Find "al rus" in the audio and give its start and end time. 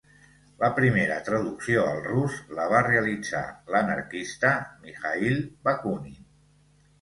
1.89-2.37